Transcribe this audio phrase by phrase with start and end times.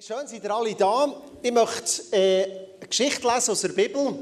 [0.00, 1.12] Schön, seid ihr alle da.
[1.42, 2.44] Ich möchte äh,
[2.78, 4.16] eine Geschichte lesen aus der Bibel.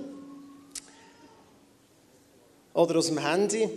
[2.72, 3.68] Oder aus dem Handy.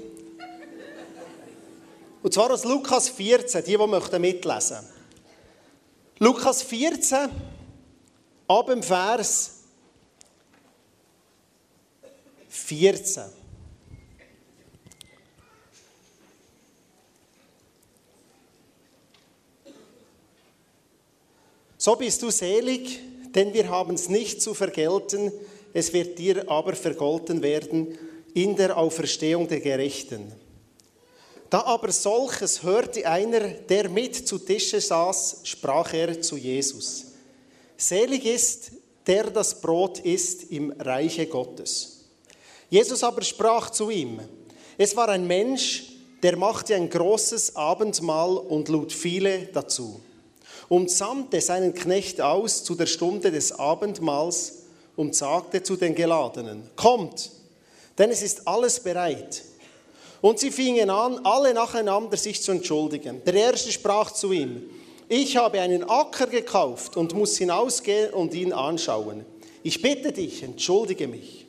[2.23, 4.77] Und zwar aus Lukas 14, die, die möchten mitlesen.
[6.19, 7.29] Lukas 14,
[8.47, 9.55] ab dem Vers
[12.47, 13.38] 14.
[21.89, 22.99] So bist du selig,
[23.33, 25.31] denn wir haben es nicht zu vergelten,
[25.73, 27.97] es wird dir aber vergolten werden
[28.35, 30.31] in der Auferstehung der Gerechten.
[31.49, 37.05] Da aber solches hörte einer, der mit zu Tische saß, sprach er zu Jesus.
[37.75, 38.71] Selig ist,
[39.07, 42.05] der das Brot isst im Reiche Gottes.
[42.69, 44.19] Jesus aber sprach zu ihm,
[44.77, 45.85] es war ein Mensch,
[46.21, 50.01] der machte ein großes Abendmahl und lud viele dazu
[50.69, 54.59] und sandte seinen Knecht aus zu der Stunde des Abendmahls
[54.95, 57.31] und sagte zu den Geladenen, kommt,
[57.97, 59.43] denn es ist alles bereit.
[60.21, 63.21] Und sie fingen an, alle nacheinander sich zu entschuldigen.
[63.25, 64.69] Der erste sprach zu ihm,
[65.07, 69.25] ich habe einen Acker gekauft und muss hinausgehen und ihn anschauen.
[69.63, 71.47] Ich bitte dich, entschuldige mich.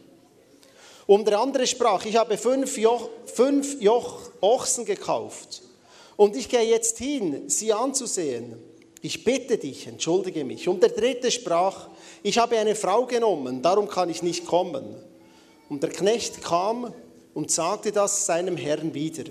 [1.07, 5.63] Und der andere sprach, ich habe fünf, Joch, fünf Joch Ochsen gekauft
[6.17, 8.70] und ich gehe jetzt hin, sie anzusehen.
[9.03, 10.69] Ich bitte dich, entschuldige mich.
[10.69, 11.89] Und der dritte sprach,
[12.23, 14.95] ich habe eine Frau genommen, darum kann ich nicht kommen.
[15.69, 16.93] Und der Knecht kam
[17.33, 19.25] und sagte das seinem Herrn wieder.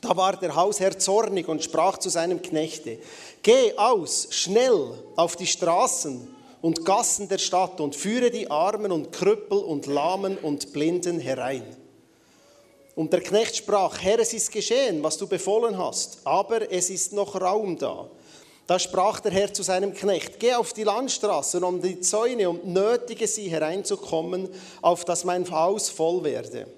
[0.00, 2.98] Da war der Hausherr zornig und sprach zu seinem Knechte,
[3.42, 6.26] geh aus, schnell auf die Straßen
[6.60, 11.64] und Gassen der Stadt und führe die Armen und Krüppel und Lahmen und Blinden herein.
[12.96, 17.12] Und der Knecht sprach, Herr, es ist geschehen, was du befohlen hast, aber es ist
[17.12, 18.10] noch Raum da.
[18.66, 22.66] Da sprach der Herr zu seinem Knecht, geh auf die Landstraßen um die Zäune und
[22.66, 24.48] nötige sie hereinzukommen,
[24.80, 26.68] auf dass mein Haus voll werde.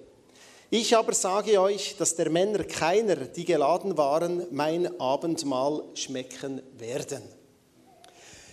[0.71, 7.23] Ich aber sage euch, dass der Männer keiner, die geladen waren, mein Abendmahl schmecken werden.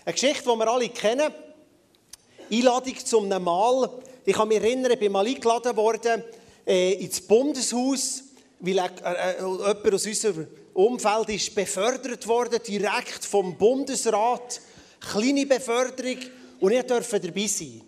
[0.03, 1.34] Eine Geschichte, die wir alle kennen.
[2.52, 3.90] Einladung zum Mahl.
[4.25, 6.24] Ich kann mich erinnern, ich bin mal eingeladen worden
[6.66, 8.24] äh, ins Bundeshaus,
[8.59, 14.62] weil äh, äh, jemand aus unserer Umfeld ist befördert worden, direkt vom Bundesrat.
[15.00, 16.18] Kleine Beförderung
[16.59, 17.82] und ich durfte dabei sein.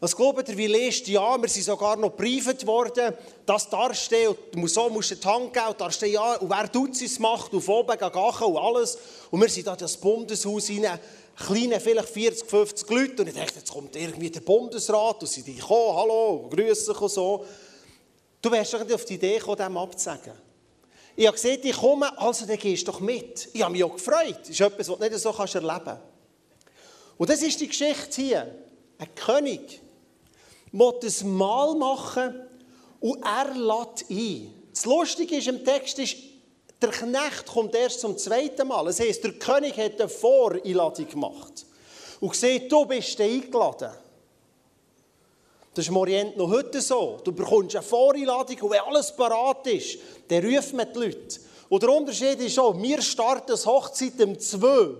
[0.00, 3.14] Was glaubt ihr, wie lest ja, wir sind sogar noch privat worden,
[3.46, 7.18] das darstellen, und so musst du die Hand geben, darstellen, ja, und wer tut es
[7.18, 8.98] macht, auf oben gachen und alles.
[9.30, 11.00] Und wir sind da in das Bundeshaus rein,
[11.36, 15.42] kleine, vielleicht 40, 50 Leute, und ich dachte, jetzt kommt irgendwie der Bundesrat, und sie
[15.42, 17.46] kommen, hallo, grüßen und so.
[18.42, 20.43] Du wärst doch nicht auf die Idee gekommen, dem abzusagen.
[21.16, 23.48] Ich habe gesehen, ich komme, also dann gehst du doch mit.
[23.52, 24.40] Ich habe mich auch gefreut.
[24.40, 26.02] Das ist etwas, was du nicht so erleben kannst.
[27.16, 28.54] Und das ist die Geschichte hier.
[28.98, 29.80] Ein König
[30.72, 32.34] will ein Mahl machen
[33.00, 34.54] und er lädt ein.
[34.72, 36.16] Das Lustige ist im Text, ist,
[36.82, 38.84] der Knecht kommt erst zum zweiten Mal.
[38.84, 41.64] Das heisst, der König hat eine Voreinladung gemacht
[42.20, 43.92] und gesagt, du bist eingeladen.
[45.74, 47.20] Das ist im Orient noch heute so.
[47.24, 49.98] Du bekommst eine Voreinladung und wenn alles parat ist,
[50.28, 51.40] dann ruft man die Leute.
[51.68, 54.90] Und der Unterschied ist auch, wir starten das Hochzeit um 2.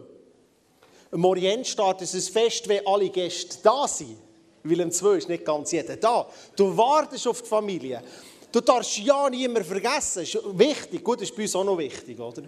[1.12, 4.18] Im Orient startet es fest, wenn alle Gäste da sind.
[4.64, 6.26] Weil um 2 ist nicht ganz jeder da.
[6.56, 8.02] Du wartest auf die Familie.
[8.50, 10.24] Du darfst ja niemand vergessen.
[10.24, 11.04] Das ist wichtig.
[11.04, 12.42] Gut, das ist bei uns auch noch wichtig, oder?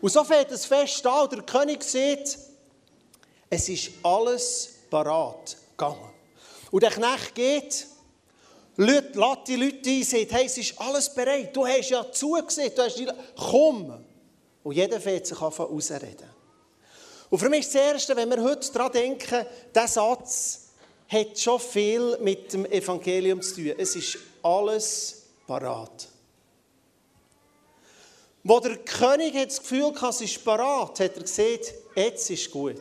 [0.00, 2.36] Und so fängt das Fest an der König sieht,
[3.48, 6.11] es ist alles parat gegangen.
[6.72, 7.86] Und der Knecht geht,
[8.76, 9.14] lädt
[9.46, 11.54] die Leute ein, sagt, hey, es ist alles bereit.
[11.54, 13.06] Du hast ja zugesehen, du hast die
[13.36, 14.02] komm.
[14.64, 16.30] Und jeder fährt sich an ausreden.
[17.28, 20.70] Und für mich ist das Erste, wenn wir heute daran denken, dieser Satz
[21.08, 23.74] hat schon viel mit dem Evangelium zu tun.
[23.76, 26.08] Es ist alles parat.
[28.44, 32.80] Wo der König das Gefühl hatte, es ist parat, hat er gesagt, jetzt ist gut.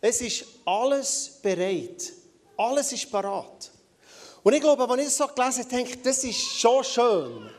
[0.00, 2.23] Es ist alles bereit.
[2.56, 3.70] Alles ist parat.
[4.42, 7.50] Und ich glaube, wenn ich das so gelesen habe, denke ich, das ist schon schön.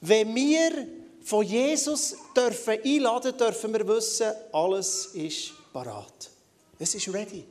[0.00, 0.86] Wenn wir
[1.22, 6.30] von Jesus dürfen einladen dürfen wir wissen, alles ist parat.
[6.78, 7.44] Es ist ready.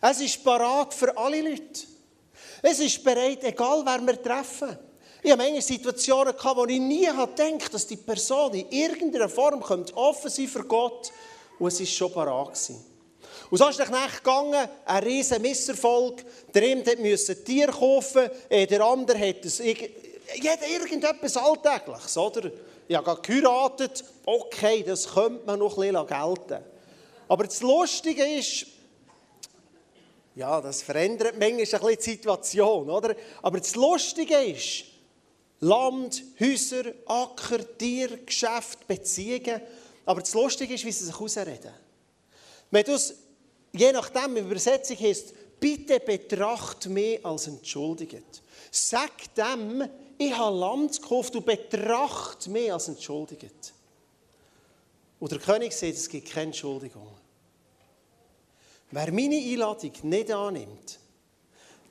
[0.00, 1.86] Es ist parat für alle Leute.
[2.62, 4.78] Es ist bereit, egal wer wir treffen.
[5.22, 9.62] Ich habe manche Situationen gehabt, wo ich nie gedacht dass die Person in irgendeiner Form
[9.94, 11.12] offen sein für Gott.
[11.58, 12.48] Und es war schon parat.
[12.48, 12.89] Gewesen.
[13.50, 16.24] Und so ist Knecht gegangen, ein riesen Misserfolg.
[16.54, 22.50] Der eine musste Tier kaufen, äh, der andere hat es, jeder irgendetwas Alltägliches, oder?
[22.86, 26.64] Ich habe geheiratet, okay, das könnte man noch ein bisschen gelten.
[27.28, 28.66] Aber das Lustige ist,
[30.36, 33.16] ja, das verändert manchmal ein bisschen die Situation, oder?
[33.42, 34.84] Aber das Lustige ist,
[35.60, 39.60] Land, Häuser, Acker, Tier, Geschäft, Beziehungen.
[40.06, 41.72] Aber das Lustige ist, wie sie sich ausreden.
[42.70, 43.14] Wenn du es,
[43.72, 48.42] je nachdem, die Übersetzung heißt, bitte betracht mich als entschuldigt.
[48.70, 49.88] Sag dem,
[50.18, 53.72] ich habe Land gekauft und betracht mich als entschuldigt.
[55.18, 57.08] Und der König sagt, es gibt keine Entschuldigung.
[58.90, 60.98] Wer meine Einladung nicht annimmt,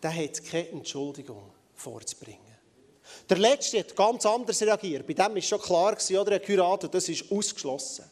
[0.01, 2.39] der hat keine Entschuldigung vorzubringen.
[3.29, 5.07] Der Letzte hat ganz anders reagiert.
[5.07, 8.05] Bei dem war schon klar, oder er geheiratet, das ist ausgeschlossen.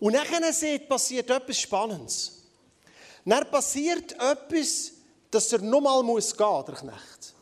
[0.00, 2.41] Und dann passiert etwas Spannendes.
[3.24, 4.92] Dann passiert etwas,
[5.30, 7.34] dass er nochmal muss gehen, der Knecht.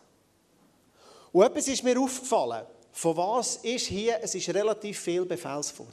[1.32, 2.66] Und etwas ist mir aufgefallen.
[2.92, 5.88] Von was ist hier, es ist relativ viel Befehlsform.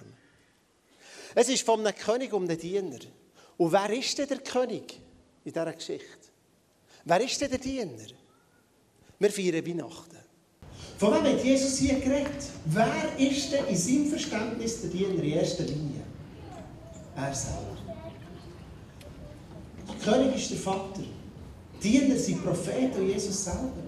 [1.36, 3.00] Es ist von einem König um den Diener.
[3.58, 5.00] Und wer ist denn der König
[5.46, 6.28] in dieser Geschichte?
[7.06, 8.08] Wer ist denn der Diener?
[9.20, 10.18] Wir feiern Weihnachten.
[10.98, 12.44] Von wem hat Jesus hier geredet?
[12.66, 16.02] Wer ist denn in seinem Verständnis der Diener in erster Linie?
[17.16, 17.87] Er selber.
[20.04, 21.02] König ist der Vater.
[21.82, 23.88] Die Diener sind Propheten und Jesus selber.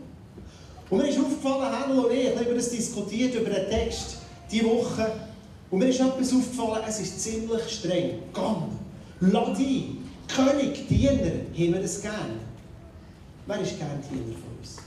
[0.89, 4.17] Und mir ist aufgefallen, Hannel und ich, ich habe über das diskutiert, über den Text,
[4.51, 5.11] diese Woche.
[5.69, 8.19] Und mir ist etwas aufgefallen, es ist ziemlich streng.
[8.33, 8.69] Gang,
[9.19, 9.97] lad ein.
[10.27, 12.39] König, Diener, haben wir das gern?
[13.45, 14.77] Wer ist gern Diener von uns?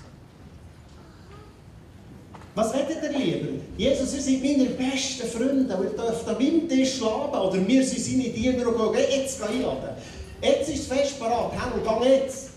[2.54, 3.48] Was hättet ihr lieber?
[3.78, 7.40] Jesus, ihr seid meine besten Freunde und ihr dürft an meinem Tisch schlafen.
[7.40, 9.96] Oder wir sind seine Diener und gehen, jetzt einladen.
[10.42, 12.50] Jetzt ist es fest parat, Hände, geh jetzt.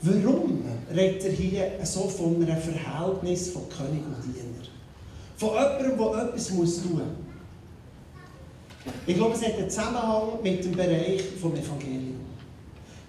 [0.00, 4.66] Warum redet er hier so von einem Verhältnis von König und Diener?
[5.36, 6.80] Von jemandem, der etwas tun muss.
[9.06, 12.20] Ich glaube, es hat einen Zusammenhang mit dem Bereich des Evangeliums.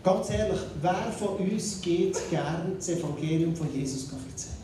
[0.04, 4.58] Ganz ehrlich, wer von uns geht gerne das Evangelium von Jesus erzählen?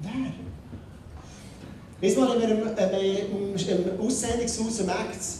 [0.00, 0.51] Wer?
[2.02, 5.38] Weißt du, mal in einem, einem, einem Aussendungshaus am Ägz,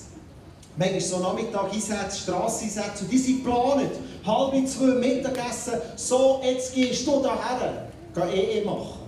[0.76, 3.90] manchmal so Nachmittag Einsätze, Strasseneinsätze, und die sind geplant.
[4.24, 9.00] Halb zwei Mittagessen, so, jetzt gehst du daher, geh EE machen.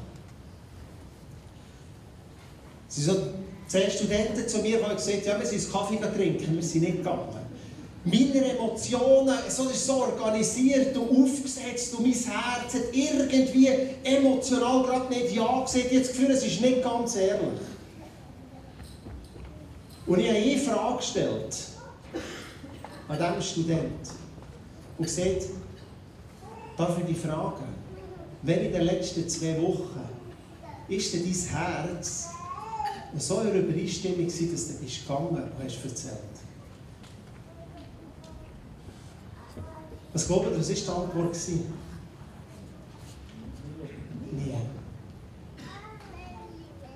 [2.88, 3.22] Sie sind so
[3.68, 6.96] zehn Studenten zu mir, die gesagt haben, ja, wir sind Kaffee trinken, wir sind nicht
[6.96, 7.43] gegangen
[8.04, 13.68] meine Emotionen, so ist so organisiert und aufgesetzt und mein Herz hat irgendwie
[14.02, 15.90] emotional gerade nicht Ja gesagt.
[15.90, 17.60] Jetzt Gefühl, es ist nicht ganz ehrlich.
[20.06, 21.56] Und ich habe eine Frage gestellt
[23.08, 24.10] an diesem Student
[24.98, 25.46] und gesagt,
[26.76, 27.64] darf ich dich fragen,
[28.42, 30.00] wenn in den letzten zwei Wochen
[30.88, 32.28] ist denn dein Herz
[33.16, 36.33] so in Übereinstimmung dass du gegangen und hast erzählt?
[40.14, 41.36] Was glaubt ihr, was war die Antwort?
[44.30, 44.54] Nie.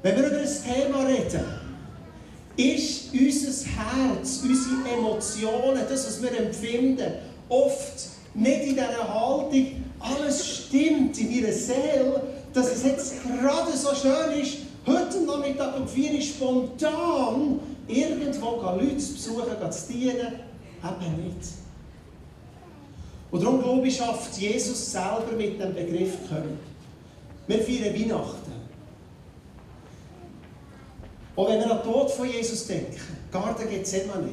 [0.02, 1.44] Wenn wir über ein Thema reden,
[2.56, 7.12] ist unser Herz, unsere Emotionen, das, was wir empfinden,
[7.48, 12.22] oft nicht in dieser Haltung, alles stimmt in meiner Seele,
[12.52, 18.98] dass es jetzt gerade so schön ist, heute Nachmittag um 4 Uhr spontan irgendwo Leute
[18.98, 20.34] zu besuchen, zu dienen,
[20.84, 21.67] eben nicht.
[23.30, 26.58] Und darum glaube ich, schafft Jesus selber mit dem Begriff König.
[27.46, 28.52] Wir feiern Weihnachten.
[31.36, 34.28] Und wenn wir an den Tod von Jesus denken, Garten Gethsemane,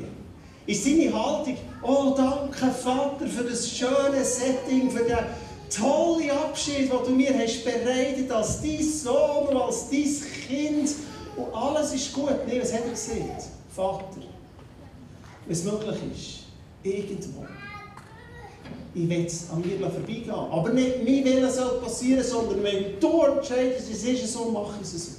[0.65, 5.17] ist seine Haltung, oh danke Vater für das schöne Setting, für den
[5.69, 10.15] tollen Abschied, den du mir hast bereitet als dein Sohn als dein
[10.47, 10.89] Kind.
[11.35, 12.47] Und alles ist gut.
[12.47, 13.43] Nein, was hat er gesagt?
[13.75, 14.05] Vater,
[15.45, 16.39] wenn es möglich ist,
[16.81, 17.45] irgendwo
[18.93, 20.29] ich will es an mir vorbeigehen.
[20.31, 24.87] Aber nicht mein Wille soll passieren, sondern wenn du entscheidest, es ist so, mache ich
[24.87, 25.11] es so.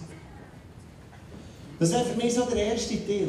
[1.79, 3.29] Das ist für mich so der erste Teil.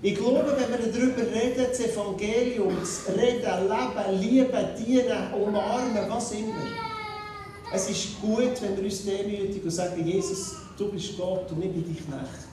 [0.00, 6.30] Ich glaube, wenn wir darüber reden, das Evangelium, das Reden, Leben, Lieben, Dienen, Umarmen, was
[6.32, 6.54] immer.
[7.72, 11.72] Es ist gut, wenn wir uns demütigen und sagen, Jesus, du bist Gott und ich
[11.72, 12.48] bin dein Knecht.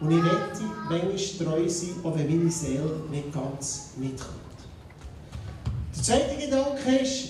[0.00, 4.39] Und ich wette, manchmal treu sein, auch wenn meine Seele nicht ganz mitkommt.
[6.00, 7.28] Der zweite Gedanke ist,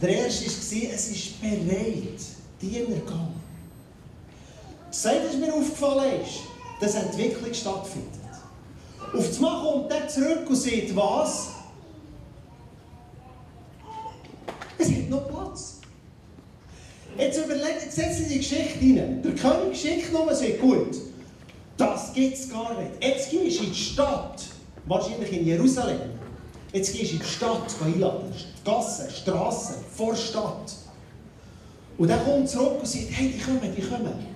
[0.00, 2.20] der erste war, es ist bereit,
[2.62, 3.34] Diener gehen.
[4.86, 6.38] Das zweite, was mir aufgefallen ist,
[6.80, 8.10] dass Entwicklung stattfindet.
[9.12, 11.48] Auf das Mal kommt er zurück und sagt, was?
[14.78, 15.80] Es hat noch Platz.
[17.18, 19.20] Jetzt überlegt, jetzt setzt die Geschichte rein.
[19.20, 20.96] Der König schickt nur und sagt, gut,
[21.76, 23.02] das gibt es gar nicht.
[23.02, 24.44] Jetzt gehst du in die Stadt,
[24.86, 26.19] wahrscheinlich in Jerusalem.
[26.72, 28.32] Jetzt gehst du in die Stadt einladen.
[28.64, 30.72] Gassen, Strassen, vor der Stadt.
[31.98, 34.26] Und dann kommt zurück und sagt, hey, die kommen, die kommen.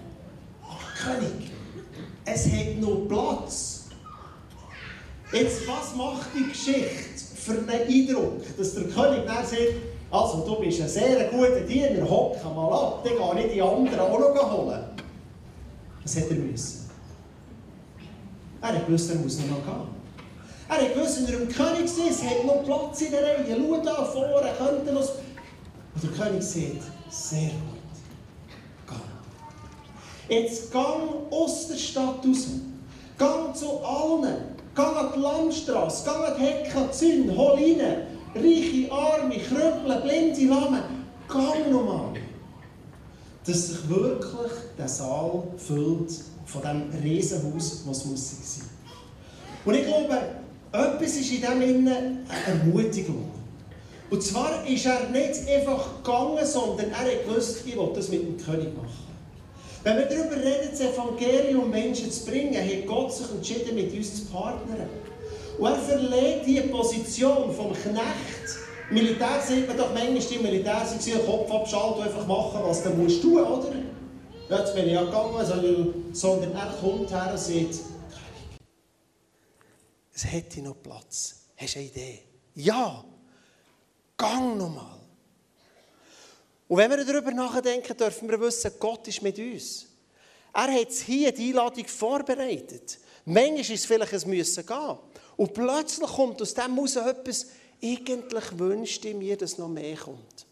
[0.69, 1.50] Ach, König,
[2.25, 3.85] es hat noch Platz.
[5.33, 9.75] Jetzt, was macht die Geschichte für einen Eindruck, dass der König dann sagt,
[10.11, 13.99] also du bist ein sehr guter Diener, hock mal ab, dann gehe ich die anderen
[13.99, 14.85] auch noch holen.
[16.03, 16.91] Was hat er müssen?
[18.61, 20.03] Er hat gewusst, er muss noch gehen.
[20.68, 23.44] Er hat gewusst, wenn er im König es hat noch Platz in der Reihe.
[23.49, 25.09] Schau da vorne, könnte noch...
[25.94, 28.99] Und der König sagt, sehr gut.
[30.28, 30.35] Geh.
[30.35, 32.47] Jetzt gang aus der Stadt raus.
[33.18, 34.54] Gang zu allen.
[34.75, 38.06] Gang an die Landstrasse, gang an die Hecke, Zinn, hol rein.
[38.35, 40.83] Reiche Arme, Krüppel, Blinde, Lamme.
[41.28, 42.14] Gang nochmal.
[43.47, 46.12] Dass sich wirklich der Saal füllt
[46.47, 48.66] von diesem Riesenhaus, was muss sein.
[49.64, 50.18] Und ich glaube,
[50.75, 53.31] etwas ist in dem Innen eine Ermutigung.
[54.11, 58.23] Und zwar ist er nicht einfach gegangen, sondern er hat gewusst, ich will das mit
[58.23, 59.04] dem König machen.
[59.85, 64.16] Wenn wir darüber reden, das Evangelium Menschen zu bringen, hat Gott sich entschieden, mit uns
[64.16, 64.88] zu partnern.
[65.59, 68.59] Und er verlegt die Position vom Knecht.
[68.90, 72.90] Militär sieht man doch manchmal, die Militär sind Kopf abschalten und einfach machen, was du
[72.90, 73.73] musst tun, oder?
[74.50, 77.93] Jetzt bin ich ja gegangen, sondern er kommt her und sagt,
[80.14, 81.35] es hätte noch Platz.
[81.56, 82.23] Hast du eine Idee?
[82.54, 83.04] Ja,
[84.16, 85.00] gang nochmal.
[86.68, 89.87] Und wenn wir darüber nachdenken, dürfen wir wissen, Gott ist mit uns.
[90.52, 92.99] Er hat hier die Einladung vorbereitet.
[93.25, 94.99] Manchmal ist es vielleicht ein Müssen gehen.
[95.37, 97.47] Und plötzlich kommt aus dem heraus etwas,
[97.83, 100.47] eigentlich wünschte ich mir, dass noch mehr kommt.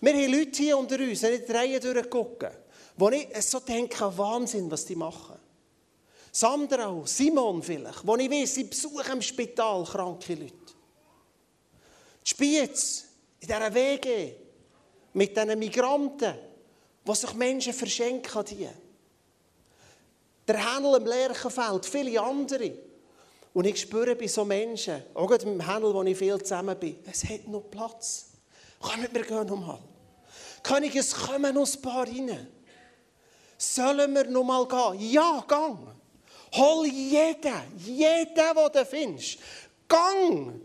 [0.00, 2.50] Wir haben Leute hier unter uns, wenn ich die Reihe durchgucke,
[2.96, 5.39] wo ich so denke, Wahnsinn, was die machen.
[6.32, 10.54] Sandra, Simon vielleicht, wo ich weiß, sie besuchen im Spital kranke Leute.
[12.24, 13.06] Die Spiez,
[13.40, 14.36] in dieser Wege,
[15.12, 16.34] mit diesen Migranten,
[17.06, 18.68] die sich Menschen verschenken an die.
[20.46, 22.72] Der Händel im Lerchenfeld, viele andere.
[23.52, 26.98] Und ich spüre bei so Menschen, auch gerade im Händel, wo ich viel zusammen bin,
[27.10, 28.26] es hat noch Platz.
[28.78, 29.78] Kommen wir gehen nochmal.
[30.62, 32.46] König, es kommen noch ein paar rein.
[33.58, 35.10] Sollen wir noch mal gehen?
[35.10, 35.99] Ja, gang.
[36.52, 39.38] Hol jeden, jeden, den du findest.
[39.88, 40.60] Gang.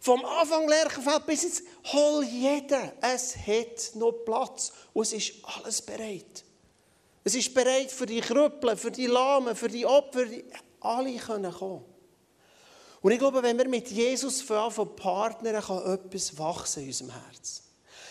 [0.00, 2.92] Vom Anfang Lerchenfeld bis jetzt, hol jeden.
[3.00, 4.72] Es hat noch Platz.
[4.92, 6.44] Und es ist alles bereit.
[7.24, 10.24] Es ist bereit für die Krüppel, für die Lahmen, für die Opfer.
[10.80, 11.84] Alle können kommen.
[13.00, 17.67] Und ich glaube, wenn wir mit Jesus von partnern, kann etwas wachsen in unserem Herzen.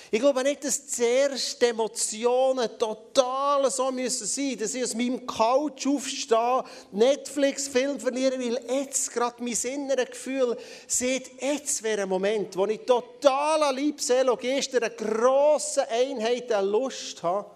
[0.09, 5.27] Ich glaube nicht, dass zuerst die Emotionen total so müssen sein, dass ich aus meinem
[5.27, 12.55] Couch aufstehe, Netflix-Film verliere, weil jetzt gerade mein inneres Gefühl sieht, jetzt wäre ein Moment,
[12.55, 17.51] wo ich total an Liebseele und Geste einer grossen Einheit eine Lust habe,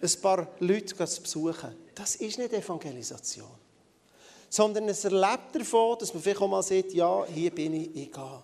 [0.00, 1.74] ein paar Leute zu besuchen.
[1.92, 3.50] Das ist nicht Evangelisation.
[4.48, 8.12] Sondern es erlebt davon, dass man vielleicht auch mal sagt, ja, hier bin ich, ich
[8.12, 8.42] gehe.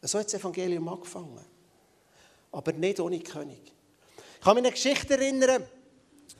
[0.00, 1.53] So hat das Evangelium angefangen
[2.54, 3.60] aber nicht ohne König.
[4.38, 5.64] Ich kann mich an eine Geschichte erinnern,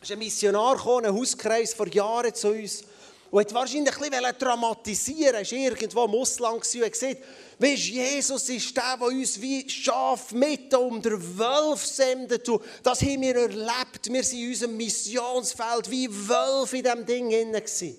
[0.00, 2.84] es ist ein Missionar gekommen, ein Hauskreis vor Jahren zu uns
[3.30, 7.16] und hat wahrscheinlich ein bisschen dramatisieren Er war irgendwo im Ausland und hat gesagt,
[7.58, 12.48] weißt, Jesus ist der, der uns wie Schaf mitten um den Wolf sendet.
[12.82, 14.08] Das haben wir erlebt.
[14.08, 17.96] Wir sind in unserem Missionsfeld wie Wölfe in diesem Ding drin.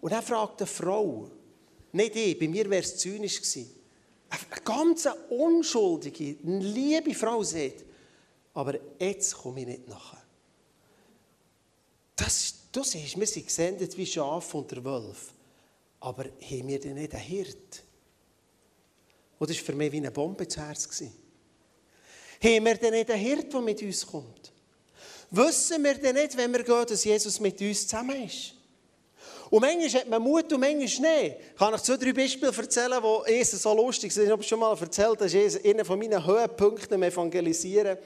[0.00, 1.30] Und dann fragt eine Frau,
[1.92, 3.79] nicht ich, bei mir wäre es zynisch gewesen,
[4.30, 7.84] eine ganz unschuldige, liebe Frau sagt,
[8.54, 10.22] aber jetzt komme ich nicht nachher.
[12.16, 15.32] Das, du siehst, wir sind gesendet wie Schaf und der Wolf.
[16.00, 17.82] Aber haben wir denn nicht einen Hirt?
[19.38, 20.88] Und das war für mich wie eine Bombe zu Herz.
[22.42, 24.52] Haben wir denn nicht einen Hirt, der mit uns kommt?
[25.30, 28.54] Wissen wir denn nicht, wenn wir gehen, dass Jesus mit uns zusammen ist?
[29.50, 31.36] Und manchmal hat man Mut und manchmal nicht.
[31.52, 34.24] Ich kann euch zwei, drei Beispiele erzählen, die Jesus so lustig sind.
[34.24, 37.98] Ich habe es schon mal erzählt, das ist einer von meinen Höhepunkten im Evangelisieren.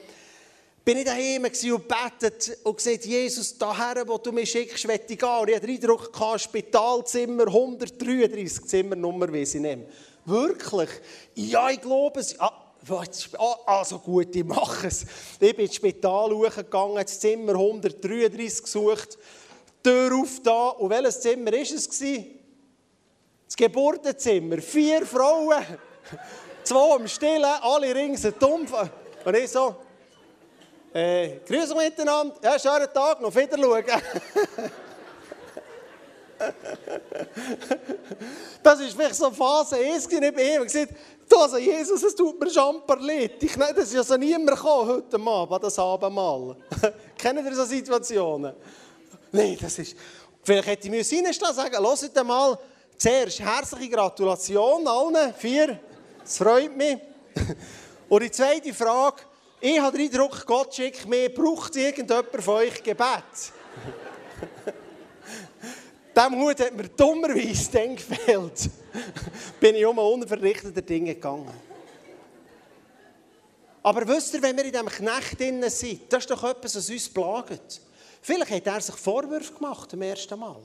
[0.83, 5.17] Bin ich daheim und betet und gesagt, Jesus, daher, wo du mich schickst, will ich
[5.17, 5.29] gehen.
[5.29, 9.85] Und ich hatte den Eindruck, Spitalzimmer 133 Zimmernummer, wie sie nehmen.
[10.25, 10.89] Wirklich?
[11.35, 12.39] Ja, ich glaube es.
[12.39, 12.61] Ah,
[13.65, 15.05] also gut, ich mache es.
[15.39, 19.17] Ich bin ins Spital hochgegangen, das Zimmer 133 gesucht.
[19.85, 20.69] Tür auf da.
[20.69, 21.99] Und welches Zimmer war es?
[21.99, 24.57] Das Geburtenzimmer.
[24.57, 25.63] Vier Frauen.
[26.63, 28.73] Zwei im Stillen, alle rings dumpf.
[29.23, 29.75] Und ich so,
[30.91, 32.35] äh, grüß euch miteinander.
[32.41, 33.83] Ja, schönen Tag, noch wieder schauen.
[38.61, 40.63] Das ist vielleicht so Phase 1 nicht bei ihm.
[40.63, 40.93] gesagt,
[41.29, 43.41] du, also Jesus, es tut mir Schamper leid.
[43.41, 46.57] Ich, das ist ja so niemand gekommen heute Abend, das Abendmahl.
[47.17, 48.53] Kennen ihr so Situationen?
[49.35, 49.95] Nein, das ist...
[50.43, 52.57] Vielleicht hätte ich reinstehen sagen, hört mal,
[52.97, 55.79] zuerst herzliche Gratulation allen vier.
[56.23, 56.97] Es freut mich.
[58.09, 59.23] Und die zweite Frage,
[59.59, 63.23] ich habe den Eindruck, Gott schickt mir, braucht irgendjemand von euch Gebet?
[66.15, 68.69] Dem Hut hat mir dummerweise dann gefehlt.
[69.59, 71.51] Bin ich um unverrichtete Dinge gegangen.
[73.83, 75.61] Aber wisst ihr, wenn wir in diesem Knecht sind,
[76.09, 77.81] das ist doch etwas, was uns plagt.
[78.25, 80.59] Vielleicht hat er sich Vorwürfe gemacht am ersten Mal.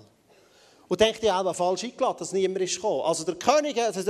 [0.89, 3.03] Und denkt, ja, auch falsch eingeladen, dass niemand ist gekommen.
[3.03, 4.01] Also der König, also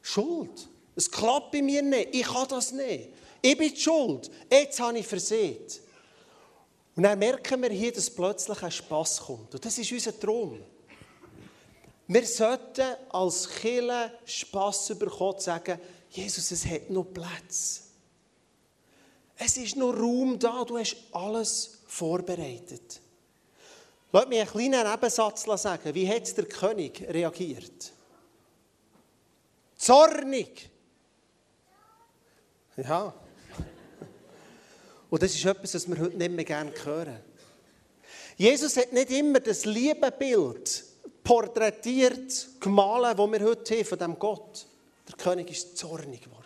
[0.00, 0.68] Schuld.
[0.96, 2.14] Es klappt bei mir nicht.
[2.14, 3.10] Ich kann das nicht.
[3.42, 4.30] Ich bin schuld.
[4.50, 5.66] Jetzt habe ich versehen.
[6.96, 9.54] Und dann merken wir hier, dass plötzlich ein Spass kommt.
[9.54, 10.62] Und das ist unser Traum.
[12.06, 15.78] Wir sollten als Killer Spass bekommen, sagen,
[16.08, 17.82] Jesus, es hat noch Platz.
[19.36, 23.00] Es ist noch Raum da, du hast alles vorbereitet.
[24.12, 25.94] Lass mich einen kleinen Nebensatz sagen.
[25.94, 27.92] Wie hat der König reagiert?
[29.76, 30.70] Zornig.
[32.76, 33.12] Ja.
[35.10, 37.20] Und das ist etwas, was wir heute nicht mehr gerne hören.
[38.36, 40.84] Jesus hat nicht immer das Liebebild
[41.22, 44.66] porträtiert, gemalt, das wir heute haben von diesem Gott.
[45.08, 46.39] Der König ist zornig geworden.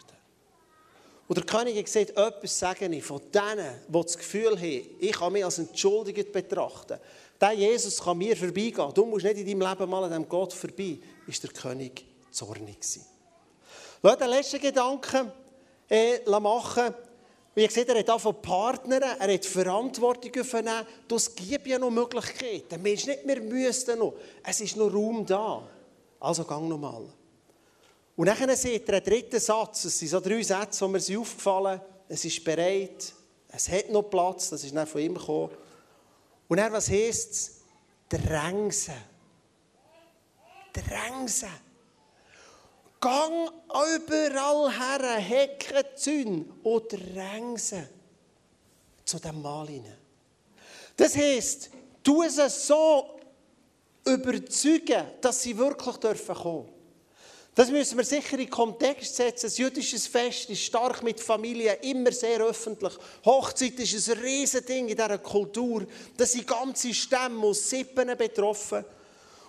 [1.26, 5.12] Und der König hat gesagt, etwas sage ich von denen, die das Gefühl haben, ich
[5.12, 6.98] kann mich als entschuldigt betrachten.
[7.40, 8.92] Der Jesus kann mir vorbeigehen.
[8.94, 10.98] Du musst nicht in deinem Leben mal an diesem Gott vorbei.
[11.26, 13.06] Ist der König zornig gewesen.
[14.02, 15.32] Lass den letzten Gedanken
[15.88, 16.94] äh, machen.
[17.54, 20.86] Wie gesagt, er hat von Partnern, er hat Verantwortung übernehmen.
[21.10, 22.68] Es gibt ja noch Möglichkeiten.
[22.68, 24.14] Der Mensch nicht mehr müsste noch.
[24.42, 25.66] Es ist noch Raum da.
[26.20, 27.06] Also gang noch mal.
[28.16, 29.84] Und dann sieht er einen dritten Satz.
[29.84, 33.12] Es sind so drei Sätze, die mir sind aufgefallen Es ist bereit.
[33.48, 34.50] Es hat noch Platz.
[34.50, 35.50] Das ist dann von ihm gekommen.
[36.48, 37.50] Und dann, was heisst es?
[38.08, 38.94] Drängsen.
[40.72, 41.48] Drängsen.
[43.00, 43.50] Gang
[43.96, 47.86] überall her, Hecken, Zäune und Drängsen
[49.04, 49.68] zu dem Mal.
[50.96, 51.70] Das heisst,
[52.02, 53.18] du sie so
[54.06, 56.73] überzeugen, dass sie wirklich dürfen kommen.
[57.54, 59.46] Das müssen wir sicher in Kontext setzen.
[59.46, 62.92] Das jüdische Fest ist stark mit Familien, immer sehr öffentlich.
[63.24, 65.86] Hochzeit ist ein Riesending in dieser Kultur.
[66.16, 68.84] Da sind ganze Stämme und Sippen betroffen.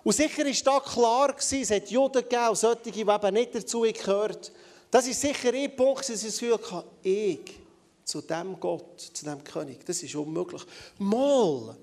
[0.04, 3.56] Und sicher war da klar gewesen, es hat Juden gegeben und solche, die eben nicht
[3.56, 4.52] dazu gehört.
[4.92, 7.40] Das ist sicher ein Punkt, dass ich das hatte, ich
[8.04, 10.62] zu dem Gott, zu dem König, das ist unmöglich.
[11.00, 11.76] Mal,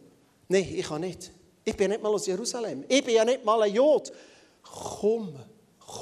[0.49, 1.33] nein, ich kann nicht.
[1.65, 2.85] Ich bin nicht mal aus Jerusalem.
[2.89, 4.13] Ich bin ja nicht mal ein Jod.
[4.63, 5.35] Komm,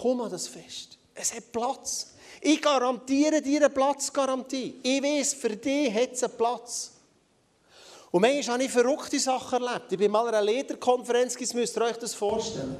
[0.01, 0.99] komm an das Fest.
[1.15, 2.15] Es hat Platz.
[2.41, 4.77] Ich garantiere dir eine Platzgarantie.
[4.83, 6.93] Ich weiß, für dich hat es einen Platz.
[8.11, 9.93] Und manchmal habe ich verrückte Sachen erlebt.
[9.93, 12.77] Ich bin mal an einer Lederkonferenz, das müsst ihr euch das vorstellen.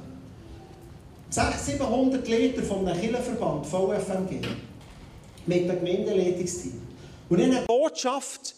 [1.29, 4.45] 600, 700 Liter von einem Kirchenverband, VFMG,
[5.45, 6.81] mit dem Gemeindeleitungsteam.
[7.29, 8.55] Und ich habe eine Botschaft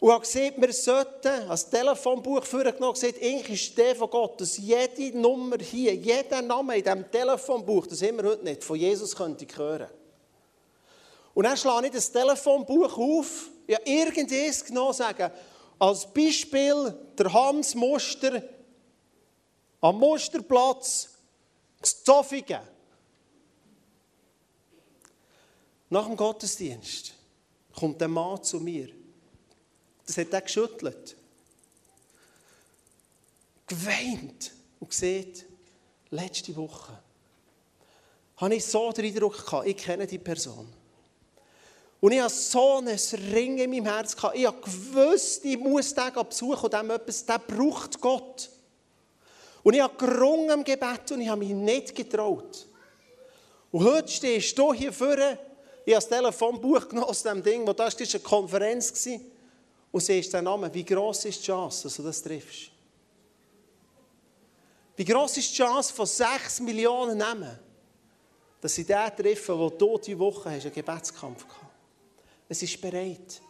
[0.00, 4.56] und habe gesehen, wir sollten als Telefonbuch vorgenommen gesagt, eigentlich ist der von Gott, dass
[4.56, 9.44] jede Nummer hier, jeder Name in diesem Telefonbuch, das wir heute nicht, von Jesus könnte
[9.44, 9.88] ich hören.
[11.34, 15.32] Und dann schlage ich das Telefonbuch auf, ja, irgendwas genau sagen,
[15.78, 18.42] als Beispiel der Hans Muster
[19.80, 21.10] am Musterplatz
[21.82, 22.60] Zofingen.
[25.90, 27.14] Nach dem Gottesdienst
[27.74, 28.97] kommt der Mann zu mir.
[30.08, 31.16] Das hat er geschüttelt.
[33.66, 35.44] Geweint und sieht,
[36.10, 36.98] letzte Woche
[38.38, 40.66] habe ich so den Eindruck gehabt, ich kenne die Person.
[42.00, 44.16] Und ich hatte so ein Ring in meinem Herz.
[44.32, 48.48] Ich habe gewusst, ich muss den besuchen und dem etwas, der braucht Gott.
[49.62, 52.66] Und ich habe gerungen im Gebet und ich habe mich nicht getraut.
[53.72, 55.38] Und heute stehst du hier vorne,
[55.84, 58.90] ich habe das Telefonbuch genommen aus dem Ding, wo das war eine Konferenz
[59.90, 60.72] und siehst den Namen.
[60.72, 62.70] Wie gross ist die Chance, dass du das triffst?
[64.96, 67.58] Wie gross ist die Chance von sechs Millionen Namen,
[68.60, 71.68] dass sie den treffen, wo du diese Woche einen Gebetskampf gehabt
[72.48, 73.40] es ist bereit.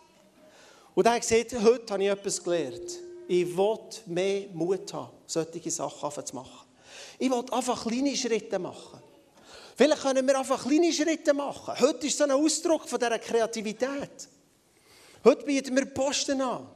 [0.94, 2.98] Und er hat heute habe ich etwas gelernt.
[3.28, 6.66] Ich will mehr Mut haben, solche Sachen zu machen.
[7.18, 9.00] Ich will einfach kleine Schritte machen.
[9.76, 11.78] Vielleicht können wir einfach kleine Schritte machen.
[11.78, 14.28] Heute ist so ein Ausdruck von dieser Kreativität.
[15.28, 16.66] Heute bieten wir Posten an.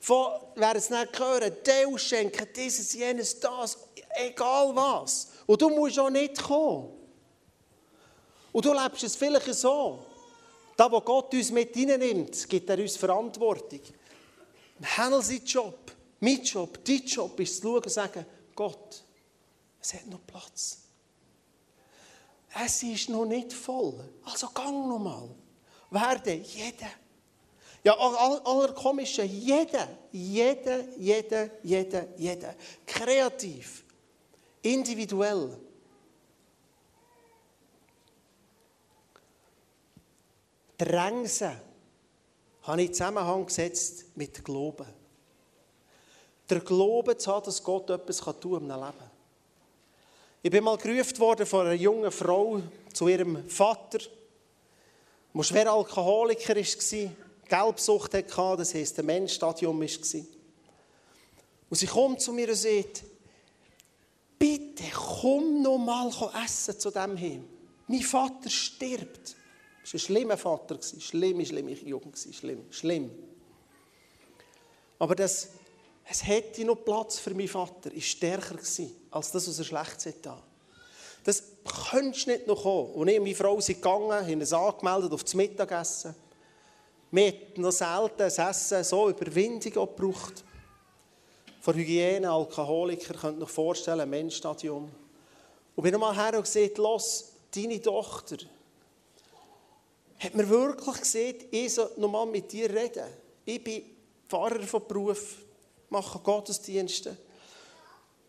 [0.00, 3.76] von, wer es nicht hören, Teil schenken, dieses, jenes, das,
[4.14, 5.32] egal was.
[5.44, 6.90] Und du musst auch nicht kommen.
[8.52, 10.06] Und du lebst es vielleicht so.
[10.76, 13.80] Da, wo Gott uns mit hineinnimmt, gibt er uns Verantwortung.
[14.96, 19.02] Handel seinen Job, mein Job, dein Job ist zu schauen und sagen, Gott,
[19.80, 20.78] es hat noch Platz.
[22.64, 23.98] Es ist noch nicht voll.
[24.26, 25.28] Also gang noch mal.
[25.90, 27.03] Werde jeder.
[27.84, 32.54] Ja, aller komische, jeder, jeder, jeder, jeder, jeder.
[32.86, 33.84] Kreativ,
[34.62, 35.58] individuell.
[40.78, 41.60] Drängse
[42.62, 44.86] habe ich in Zusammenhang gesetzt mit Glauben.
[46.48, 49.10] Der Glaube zu haben, dass Gott etwas tun kann einem Leben.
[50.42, 52.62] Ich bin mal gerufen worden von einer jungen Frau
[52.94, 53.98] zu ihrem Vater,
[55.34, 57.10] der schwer Alkoholiker war,
[57.48, 60.24] Gelbsucht hatte, das heisst, ein Menschstadium war.
[61.70, 63.04] Und sie kommt zu mir und sagt,
[64.38, 66.10] bitte komm noch mal
[66.44, 67.44] essen zu dem hin.
[67.86, 69.36] Mein Vater stirbt.
[69.82, 73.10] Das war ein schlimmer Vater, schlimme, schlimme Jugend, schlimm, schlimm.
[74.98, 75.48] Aber das
[76.06, 80.26] es hätte noch Platz für meinen Vater, ist stärker gewesen, als das, was er schlecht
[80.26, 80.42] hat.
[81.24, 81.42] Das
[81.90, 82.92] könntest du nicht noch kommen.
[82.92, 86.14] Und ich und meine Frau sind gegangen, haben uns angemeldet auf das Mittagessen.
[87.14, 90.42] Wir haben noch selten das Essen so Überwindung gebraucht.
[91.60, 94.90] Von Hygiene, Alkoholiker, könnt ihr euch vorstellen, Menschstadium.
[95.76, 98.38] Und bin nochmal her und gesagt, los, deine Tochter
[100.18, 103.06] hat mir wirklich gesagt, ich soll nochmal mit dir reden.
[103.44, 103.84] Ich bin
[104.28, 105.36] Pfarrer von Beruf,
[105.90, 107.16] machen Gottesdienste.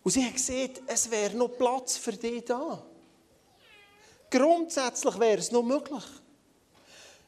[0.04, 2.86] Und sie hat gesehen, es wäre noch Platz für dich da.
[4.30, 6.04] Grundsätzlich wäre es noch möglich.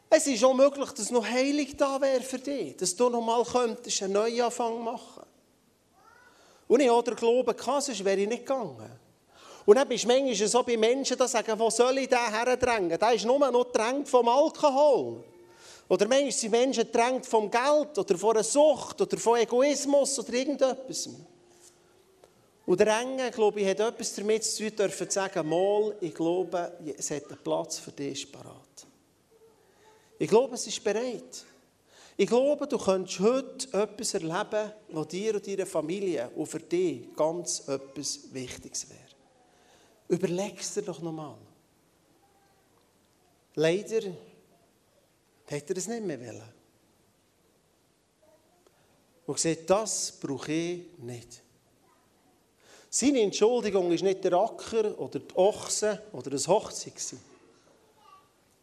[0.10, 3.44] Es ist auch möglich, dass noch Heilig da wäre für dich, dass du noch mal
[3.44, 5.24] könntest einen Neuanfang machen.
[6.68, 8.92] Und ich hatte den Glauben, sonst wäre ich nicht gegangen.
[9.66, 12.98] Und dann bist du manchmal so bei Menschen, die sagen, wo soll ich den herdrängen?
[12.98, 15.24] Der ist nur noch drängt vom Alkohol.
[15.90, 20.34] Oder manchmal sind Menschen drängt vom Geld oder von einer Sucht oder von Egoismus oder
[20.34, 21.10] irgendetwas.
[22.66, 26.74] Und der Enge, glaube ich, hat etwas damit zu tun, dürfen sagen, mal, ich glaube,
[26.98, 28.87] es hat einen Platz für dich parat.
[30.20, 31.46] Ich glaube, es ist bereit.
[32.20, 37.16] Ich glaube, du könntest heute etwas erleben, was dir und deiner Familie und für dich
[37.16, 39.00] ganz etwas Wichtiges wäre.
[40.08, 41.38] Überleg es dir doch nochmal.
[43.54, 44.02] Leider
[45.48, 46.54] hat er es nicht mehr wollen.
[49.28, 51.44] Und gesagt, das brauche ich nicht.
[52.90, 56.94] Seine Entschuldigung ist nicht der Acker oder die Ochse oder das Hochzeit.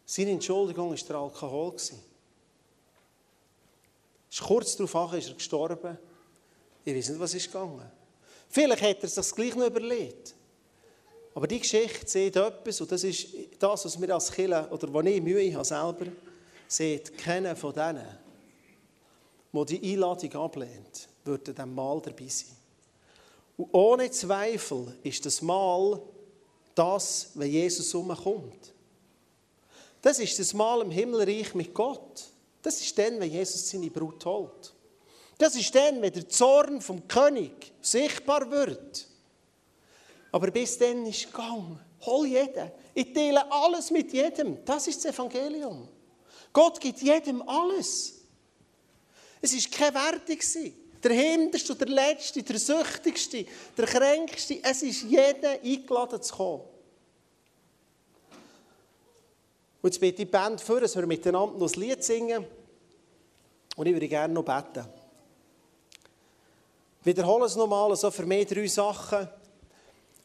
[0.07, 1.75] Seine Entschuldigung war der Alkohol.
[4.41, 5.99] Kurz darauf ist er gestorben.
[6.85, 7.91] Ich weiß nicht, was ist gegangen.
[8.49, 10.35] Vielleicht hat er sich das gleich noch überlegt.
[11.35, 15.07] Aber die Geschichte sieht etwas, und das ist das, was wir als Killer oder was
[15.07, 16.07] ich Mühe habe selber,
[16.69, 18.07] seht, keiner von denen,
[19.53, 22.57] der die Einladung ablehnt, wird an diesem Mal dabei sein.
[23.57, 26.01] Und ohne Zweifel ist das Mal
[26.75, 28.74] das, wenn Jesus umkommt.
[30.05, 32.25] Das ist das Mal im Himmelreich mit Gott.
[32.61, 34.75] Das ist dann, wenn Jesus seine Brut holt.
[35.39, 39.09] Das ist dann, wenn der Zorn vom König sichtbar wird.
[40.31, 41.79] Aber bis dann ist Gang.
[42.03, 42.71] Hol jeden.
[42.93, 44.63] Ich teile alles mit jedem.
[44.67, 45.89] Das ist das Evangelium.
[46.53, 48.13] Gott gibt jedem alles.
[49.41, 50.75] Es war keine Wertung.
[51.03, 54.61] Der Hinterste, der Letzte, der Süchtigste, der Kränkste.
[54.63, 56.74] Es ist jeder eingeladen zu kommen.
[59.85, 62.47] Und jetzt bitte die Band vor, dass wir miteinander noch ein Lied singen.
[63.77, 64.83] Und ich würde gerne noch beten.
[67.03, 69.29] Wiederhole es nochmal, also für mich drei Sachen.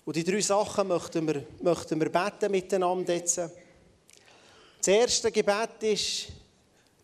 [0.06, 3.38] Und die drei Sachen möchten wir, möchten wir beten miteinander jetzt.
[3.38, 6.28] Das erste Gebet ist,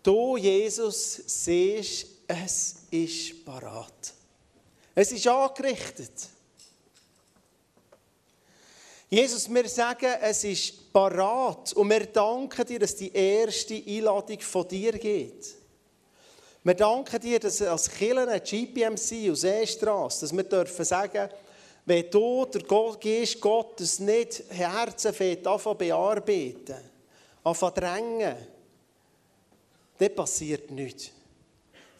[0.02, 4.14] du, Jesus, siehst, es ist parat.
[4.96, 6.30] Es ist angerichtet.
[9.10, 14.66] Jesus, wir sagen, es ist parat und wir danken dir, dass die erste Einladung von
[14.66, 15.56] dir geht.
[16.64, 21.30] Wir danken dir, dass als Kirche, GPMC und Seestrasse, dass wir dürfen sagen,
[21.86, 25.14] wenn du, der Geist Gottes, nicht Herzen
[25.78, 26.76] bearbeiten
[27.44, 28.36] anfangen drängen,
[29.98, 31.12] dann passiert nichts.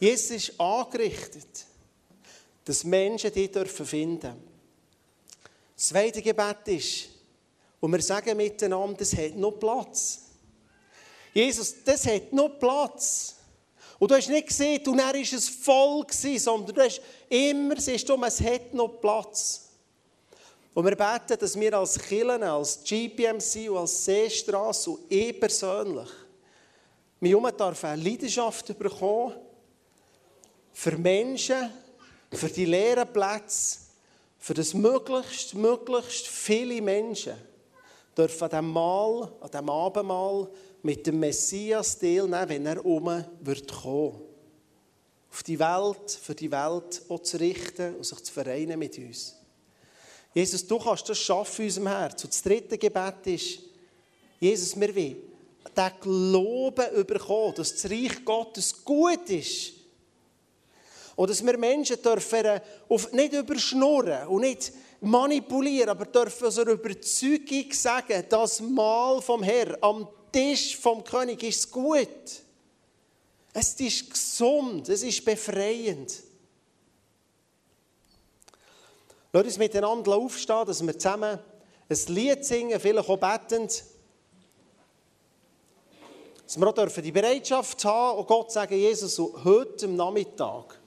[0.00, 1.66] Jesus ist angerichtet,
[2.64, 4.42] dass Menschen dürfen finden.
[5.76, 7.15] Das zweite Gebet ist,
[7.86, 10.22] und wir sagen miteinander, das hat noch Platz.
[11.32, 13.36] Jesus, das hat noch Platz.
[14.00, 17.76] Und du hast nicht gesehen, und er war es voll, gewesen, sondern du hast immer,
[17.76, 19.68] ist um, es hat noch Platz.
[20.74, 26.08] Und wir beten, dass wir als Killen, als GPMC und als Seestrasse und ich persönlich
[27.20, 29.36] mich um eine Leidenschaft bekommen
[30.72, 31.70] für Menschen,
[32.32, 33.78] für die leeren Plätze,
[34.40, 37.36] für das möglichst, möglichst viele Menschen
[38.16, 40.48] dürfen an diesem Mal, an diesem Abendmahl
[40.82, 44.22] mit dem Messias teilnehmen, wenn er um wird kommen.
[45.30, 49.36] Auf die Welt, für die Welt auch zu richten und sich zu vereinen mit uns.
[50.32, 52.24] Jesus, du kannst das schaffen in unserem Herz.
[52.24, 53.58] Und das dritte Gebet ist,
[54.38, 55.16] Jesus, wir wollen
[55.76, 59.72] den Glauben bekommen, dass das Reich Gottes gut ist.
[61.16, 62.60] Und dass wir Menschen dürfen
[63.12, 70.08] nicht überschnurren und nicht manipulieren, aber dürfen aus Überzeugung sagen, das Mahl vom Herrn am
[70.32, 72.42] Tisch vom König ist gut.
[73.52, 76.22] Es ist gesund, es ist befreiend.
[79.32, 81.38] Lass uns miteinander aufstehen, dass wir zusammen
[81.88, 83.84] ein Lied singen, vielleicht auch betend.
[86.44, 90.78] Dass wir auch die Bereitschaft haben und Gott sagen, Jesus, heute am Nachmittag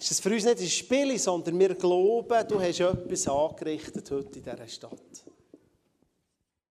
[0.00, 4.38] ist es für uns nicht ein Spiel, sondern wir glauben, du hast etwas angerichtet heute
[4.38, 5.29] in dieser Stadt.